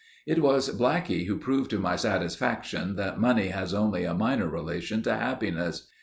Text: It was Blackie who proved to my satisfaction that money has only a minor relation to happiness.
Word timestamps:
It 0.25 0.41
was 0.41 0.67
Blackie 0.75 1.27
who 1.27 1.37
proved 1.37 1.69
to 1.69 1.77
my 1.77 1.95
satisfaction 1.95 2.95
that 2.95 3.19
money 3.21 3.49
has 3.49 3.71
only 3.71 4.03
a 4.03 4.15
minor 4.15 4.47
relation 4.47 5.03
to 5.03 5.15
happiness. 5.15 5.89